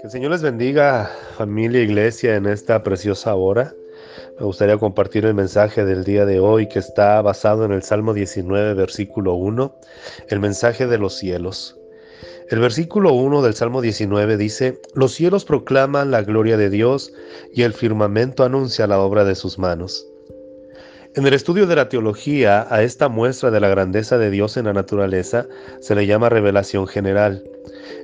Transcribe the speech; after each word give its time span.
Que 0.00 0.04
el 0.04 0.10
Señor 0.10 0.32
les 0.32 0.42
bendiga, 0.42 1.10
familia, 1.36 1.82
iglesia, 1.82 2.34
en 2.36 2.46
esta 2.46 2.82
preciosa 2.82 3.34
hora. 3.36 3.72
Me 4.38 4.46
gustaría 4.46 4.78
compartir 4.78 5.24
el 5.26 5.34
mensaje 5.34 5.84
del 5.84 6.02
día 6.04 6.26
de 6.26 6.40
hoy 6.40 6.68
que 6.68 6.80
está 6.80 7.22
basado 7.22 7.64
en 7.64 7.72
el 7.72 7.82
Salmo 7.82 8.14
19, 8.14 8.74
versículo 8.74 9.34
1, 9.34 9.76
el 10.28 10.40
mensaje 10.40 10.86
de 10.86 10.98
los 10.98 11.14
cielos. 11.14 11.78
El 12.50 12.58
versículo 12.58 13.12
1 13.12 13.42
del 13.42 13.54
Salmo 13.54 13.80
19 13.80 14.38
dice, 14.38 14.80
Los 14.94 15.14
cielos 15.14 15.44
proclaman 15.44 16.10
la 16.10 16.22
gloria 16.22 16.56
de 16.56 16.70
Dios 16.70 17.12
y 17.52 17.62
el 17.62 17.74
firmamento 17.74 18.42
anuncia 18.42 18.88
la 18.88 18.98
obra 19.00 19.24
de 19.24 19.36
sus 19.36 19.58
manos. 19.58 20.07
En 21.14 21.26
el 21.26 21.32
estudio 21.32 21.66
de 21.66 21.74
la 21.74 21.88
teología, 21.88 22.66
a 22.70 22.82
esta 22.82 23.08
muestra 23.08 23.50
de 23.50 23.60
la 23.60 23.68
grandeza 23.68 24.18
de 24.18 24.30
Dios 24.30 24.56
en 24.56 24.66
la 24.66 24.74
naturaleza 24.74 25.46
se 25.80 25.94
le 25.94 26.06
llama 26.06 26.28
revelación 26.28 26.86
general. 26.86 27.42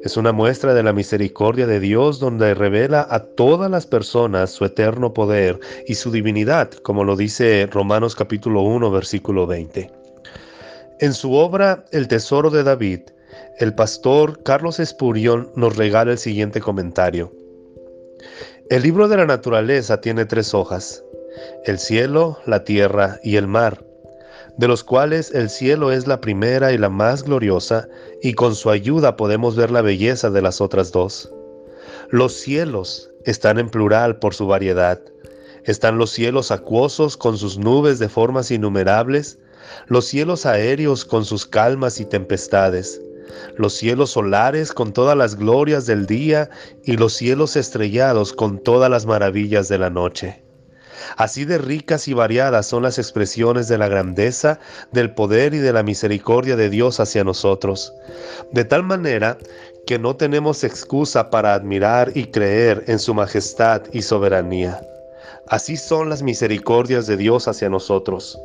Es 0.02 0.16
una 0.16 0.32
muestra 0.32 0.72
de 0.72 0.82
la 0.82 0.94
misericordia 0.94 1.66
de 1.66 1.80
Dios 1.80 2.18
donde 2.18 2.54
revela 2.54 3.06
a 3.10 3.20
todas 3.20 3.70
las 3.70 3.86
personas 3.86 4.50
su 4.50 4.64
eterno 4.64 5.12
poder 5.12 5.60
y 5.86 5.94
su 5.94 6.10
divinidad, 6.10 6.70
como 6.70 7.04
lo 7.04 7.14
dice 7.14 7.68
Romanos 7.70 8.16
capítulo 8.16 8.62
1 8.62 8.90
versículo 8.90 9.46
20. 9.46 9.90
En 11.00 11.12
su 11.12 11.34
obra 11.34 11.84
El 11.92 12.08
Tesoro 12.08 12.48
de 12.48 12.62
David, 12.64 13.00
el 13.58 13.74
pastor 13.74 14.42
Carlos 14.42 14.80
Espurión 14.80 15.52
nos 15.56 15.76
regala 15.76 16.12
el 16.12 16.18
siguiente 16.18 16.60
comentario. 16.60 17.30
El 18.70 18.82
libro 18.82 19.08
de 19.08 19.18
la 19.18 19.26
naturaleza 19.26 20.00
tiene 20.00 20.24
tres 20.24 20.54
hojas, 20.54 21.04
el 21.64 21.78
cielo, 21.78 22.38
la 22.46 22.64
tierra 22.64 23.18
y 23.22 23.36
el 23.36 23.46
mar, 23.46 23.84
de 24.56 24.68
los 24.68 24.84
cuales 24.84 25.32
el 25.34 25.50
cielo 25.50 25.90
es 25.90 26.06
la 26.06 26.20
primera 26.20 26.72
y 26.72 26.78
la 26.78 26.88
más 26.88 27.24
gloriosa, 27.24 27.88
y 28.22 28.34
con 28.34 28.54
su 28.54 28.70
ayuda 28.70 29.16
podemos 29.16 29.56
ver 29.56 29.70
la 29.70 29.82
belleza 29.82 30.30
de 30.30 30.42
las 30.42 30.60
otras 30.60 30.92
dos. 30.92 31.32
Los 32.10 32.34
cielos 32.34 33.10
están 33.24 33.58
en 33.58 33.68
plural 33.68 34.16
por 34.18 34.34
su 34.34 34.46
variedad. 34.46 35.00
Están 35.64 35.98
los 35.98 36.10
cielos 36.10 36.50
acuosos 36.50 37.16
con 37.16 37.38
sus 37.38 37.58
nubes 37.58 37.98
de 37.98 38.08
formas 38.08 38.50
innumerables, 38.50 39.38
los 39.86 40.04
cielos 40.04 40.46
aéreos 40.46 41.04
con 41.04 41.24
sus 41.24 41.46
calmas 41.46 42.00
y 42.00 42.04
tempestades, 42.04 43.00
los 43.56 43.72
cielos 43.72 44.10
solares 44.10 44.72
con 44.72 44.92
todas 44.92 45.16
las 45.16 45.36
glorias 45.36 45.86
del 45.86 46.06
día 46.06 46.50
y 46.84 46.96
los 46.96 47.14
cielos 47.14 47.56
estrellados 47.56 48.32
con 48.32 48.62
todas 48.62 48.90
las 48.90 49.06
maravillas 49.06 49.68
de 49.68 49.78
la 49.78 49.90
noche. 49.90 50.43
Así 51.16 51.44
de 51.44 51.58
ricas 51.58 52.08
y 52.08 52.14
variadas 52.14 52.66
son 52.66 52.82
las 52.82 52.98
expresiones 52.98 53.68
de 53.68 53.78
la 53.78 53.88
grandeza, 53.88 54.58
del 54.92 55.10
poder 55.12 55.54
y 55.54 55.58
de 55.58 55.72
la 55.72 55.82
misericordia 55.82 56.56
de 56.56 56.70
Dios 56.70 57.00
hacia 57.00 57.24
nosotros, 57.24 57.94
de 58.52 58.64
tal 58.64 58.82
manera 58.82 59.38
que 59.86 59.98
no 59.98 60.16
tenemos 60.16 60.64
excusa 60.64 61.30
para 61.30 61.54
admirar 61.54 62.12
y 62.14 62.26
creer 62.26 62.84
en 62.86 62.98
su 62.98 63.14
majestad 63.14 63.82
y 63.92 64.02
soberanía. 64.02 64.80
Así 65.46 65.76
son 65.76 66.08
las 66.08 66.22
misericordias 66.22 67.06
de 67.06 67.16
Dios 67.16 67.48
hacia 67.48 67.68
nosotros. 67.68 68.38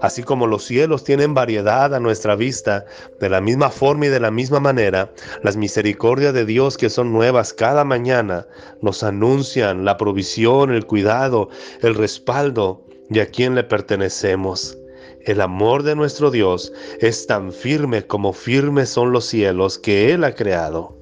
Así 0.00 0.22
como 0.22 0.46
los 0.46 0.64
cielos 0.64 1.04
tienen 1.04 1.34
variedad 1.34 1.94
a 1.94 2.00
nuestra 2.00 2.36
vista, 2.36 2.84
de 3.20 3.28
la 3.28 3.40
misma 3.40 3.70
forma 3.70 4.06
y 4.06 4.08
de 4.08 4.20
la 4.20 4.30
misma 4.30 4.60
manera, 4.60 5.10
las 5.42 5.56
misericordias 5.56 6.34
de 6.34 6.44
Dios 6.44 6.76
que 6.76 6.90
son 6.90 7.12
nuevas 7.12 7.52
cada 7.52 7.84
mañana 7.84 8.46
nos 8.80 9.02
anuncian 9.02 9.84
la 9.84 9.96
provisión, 9.96 10.72
el 10.72 10.86
cuidado, 10.86 11.48
el 11.82 11.94
respaldo 11.94 12.84
de 13.08 13.22
a 13.22 13.26
quien 13.26 13.54
le 13.54 13.64
pertenecemos. 13.64 14.76
El 15.22 15.40
amor 15.40 15.82
de 15.82 15.94
nuestro 15.94 16.30
Dios 16.30 16.72
es 17.00 17.26
tan 17.26 17.52
firme 17.52 18.06
como 18.06 18.32
firmes 18.32 18.88
son 18.88 19.12
los 19.12 19.26
cielos 19.26 19.78
que 19.78 20.12
Él 20.12 20.24
ha 20.24 20.34
creado. 20.34 20.96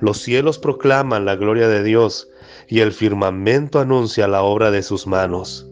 Los 0.00 0.18
cielos 0.18 0.58
proclaman 0.58 1.24
la 1.24 1.36
gloria 1.36 1.68
de 1.68 1.82
Dios 1.82 2.28
y 2.68 2.80
el 2.80 2.92
firmamento 2.92 3.80
anuncia 3.80 4.28
la 4.28 4.42
obra 4.42 4.70
de 4.70 4.82
sus 4.82 5.06
manos. 5.06 5.66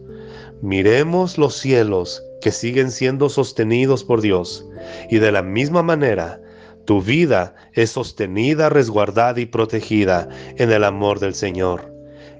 Miremos 0.63 1.37
los 1.37 1.55
cielos 1.57 2.23
que 2.39 2.53
siguen 2.53 2.89
siendo 2.89 3.27
sostenidos 3.27 4.05
por 4.05 4.21
Dios 4.21 4.65
y 5.09 5.17
de 5.17 5.29
la 5.29 5.43
misma 5.43 5.83
manera 5.83 6.39
tu 6.85 7.01
vida 7.01 7.53
es 7.73 7.89
sostenida, 7.89 8.69
resguardada 8.69 9.41
y 9.41 9.45
protegida 9.45 10.29
en 10.55 10.71
el 10.71 10.85
amor 10.85 11.19
del 11.19 11.35
Señor. 11.35 11.93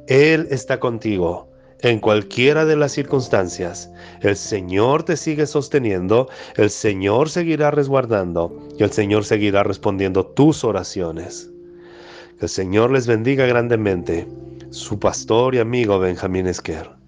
Él 0.07 0.47
está 0.51 0.79
contigo 0.79 1.51
en 1.81 1.99
cualquiera 1.99 2.63
de 2.63 2.77
las 2.77 2.93
circunstancias. 2.93 3.91
El 4.21 4.37
Señor 4.37 5.03
te 5.03 5.17
sigue 5.17 5.45
sosteniendo, 5.45 6.29
el 6.55 6.69
Señor 6.69 7.29
seguirá 7.29 7.71
resguardando 7.71 8.57
y 8.79 8.83
el 8.83 8.91
Señor 8.93 9.25
seguirá 9.25 9.63
respondiendo 9.63 10.25
tus 10.27 10.63
oraciones. 10.63 11.51
Que 12.39 12.45
el 12.45 12.49
Señor 12.49 12.89
les 12.89 13.05
bendiga 13.05 13.45
grandemente. 13.47 14.25
Su 14.69 14.97
pastor 14.97 15.55
y 15.55 15.59
amigo 15.59 15.99
Benjamín 15.99 16.47
Esquer. 16.47 17.02